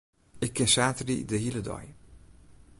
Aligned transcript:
Ik 0.45 0.53
kin 0.55 0.67
saterdei 0.73 1.21
de 1.29 1.37
hiele 1.43 1.61
dei. 1.69 1.87